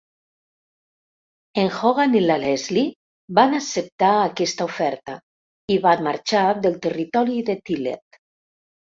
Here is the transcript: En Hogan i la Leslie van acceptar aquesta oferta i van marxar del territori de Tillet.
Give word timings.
En 1.63 1.67
Hogan 1.81 2.15
i 2.19 2.21
la 2.23 2.37
Leslie 2.43 3.35
van 3.39 3.53
acceptar 3.57 4.09
aquesta 4.21 4.67
oferta 4.69 5.17
i 5.75 5.77
van 5.83 6.01
marxar 6.07 6.47
del 6.63 6.79
territori 6.87 7.37
de 7.51 7.57
Tillet. 7.71 8.19